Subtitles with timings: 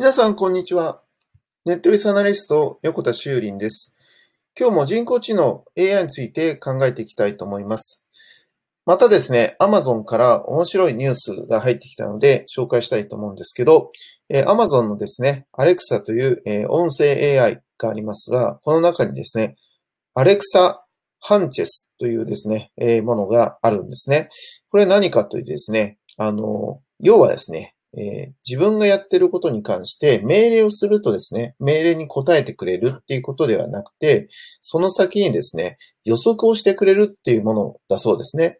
[0.00, 1.02] 皆さん、こんにちは。
[1.66, 3.92] ネットビスアナリスト、横田修林です。
[4.58, 8.02] 今日も人工知能 AI について考えていきたいと思います。
[8.86, 13.92] またですね、Amazon から面白いニュースが入ってきたので紹介したいと思うんですけど、
[14.30, 19.56] え Amazon のですね、Alexa という、え音声 AI がありますが、この中にですね、
[20.16, 20.78] Alexa
[21.18, 24.30] ハンチェスというですね、えものがあるんですね。
[24.70, 34.28] これ何かというとですね、あの、要はですね、えー、自分がやってることに関して命令をするとですね、命令に答えてくれるっていうことではなくて、
[34.60, 38.58] その先にですね、予測をしてくれるっていうものだそうですね。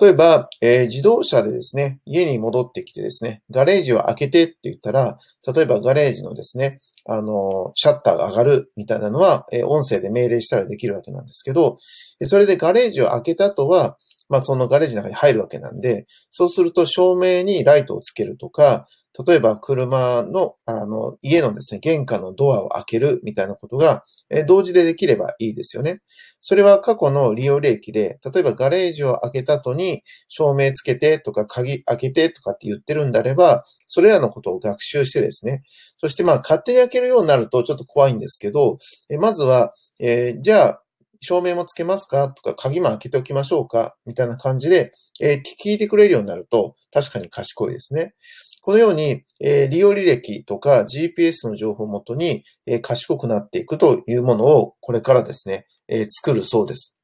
[0.00, 11.78] 例えば、えー、自動車でですね、家に戻ってきてですね、ガレージを開けてって言ったら、例えばガレージのですね、あの、シャッターが上がるみたいなのは、えー、音声で命令したらできるわけなんですけど、
[12.24, 13.96] それでガレージを開けた後は、
[14.28, 18.86] まあそのガレージの中に入るわけなんで、そうすると照明にライトをつけるとか、
[19.26, 26.00] 例えば車の、あの、家のですね、玄関のドアを開けるみたいなことが、え同時でできればいいですよね。
[26.40, 35.62] それは過去の利用例記で、例えばガレージを開けた後に照明つけてとか鍵開けてとかって言ってるんであれば、それらのことを学習してですね、
[35.98, 38.78] そしてまあ勝手に開けるようになるとちょっと怖いんですけど、
[39.10, 40.82] えまずは、えー、じゃあ
[41.20, 42.28] 照明もつけますか？
[42.30, 43.96] とか、鍵も開けておきましょうか？
[44.06, 48.14] みたいな感じで、えー、聞いてくれるようになると、確かに賢いですね。
[48.62, 56.98] このように、えー、利用履歴とか GPS の情報をもとに、えー、賢くなっていくというものを、これからですね、え作るそうです。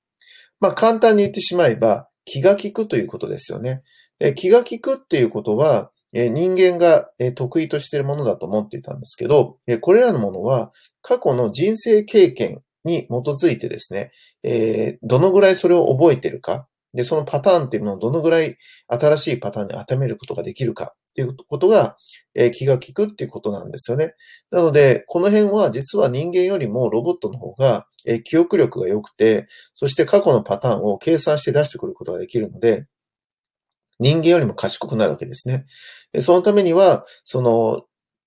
[0.61, 3.83] まあ、簡単に言ってしまえば、気が利くということですよね。
[4.21, 10.71] え気が利くっていうことは、え人間が、え得意としているものだと思っていたんですけど、えこれらのものは、
[11.03, 14.11] 過去の人生経験に基づいてですね、
[14.43, 21.97] えー、どのぐらいそれを覚えてるか、で、そのパターンっていうのをどのぐらい新しいパターンに当てめることができるかっていうことが、
[22.35, 24.15] えー、気が利くっていうことなんですよね。
[24.51, 32.87] なので、この辺は実は人間よりもロボットの方が、えー、記憶力が良くて、そして過去のパターンを計算して出してくることができるので、
[33.99, 35.67] 人間よりも賢くなるわけですね。
[36.21, 37.85] そのためには、その、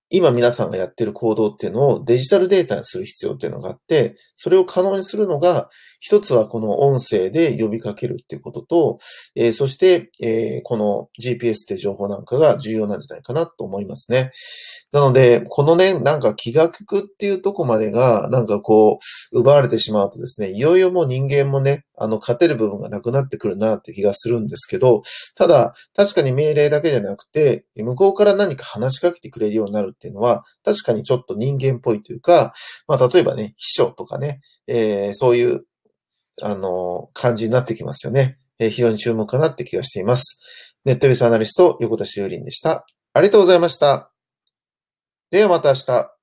[0.10, 5.70] 今皆さんがやってる行動っていうのをデジタルデータにする必要っていうのがあって、それを可能にするのが、
[6.00, 8.98] 一つはこの音声で呼びかけるっていうことと、
[9.36, 14.32] えー、そして、えー、この GPS って情報なんかが重要なんじゃないかなと思いますね。
[14.92, 19.00] なので、このね、なんか気が利くっていうとこまでが、なんかこ
[19.34, 25.02] う、奪われてしまうとですね、いよいよもう人間もね、あの、勝てる部分がなくなってくるなって気がするんですけど、
[25.36, 32.54] ただ、確かに命令だけじゃなくて、向こうから何か話しかけてくれるようになるっていうのは、確かにちょっと人間っぽいというか、
[32.88, 35.66] まあ、例えばね、秘書とかね、えー、そういう、
[36.42, 38.38] あの、感じになってきますよね。
[38.60, 40.40] えー、非常に注目かなって気がしています。
[40.86, 42.86] ネットベースアナリスト、横田修林でした。
[43.14, 44.12] ありがとうございました。
[45.32, 46.17] ではまた明日。